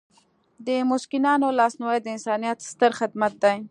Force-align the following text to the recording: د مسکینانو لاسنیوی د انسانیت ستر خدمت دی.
د 0.67 0.67
مسکینانو 0.91 1.47
لاسنیوی 1.59 1.97
د 2.01 2.07
انسانیت 2.15 2.57
ستر 2.71 2.91
خدمت 2.99 3.33
دی. 3.43 3.57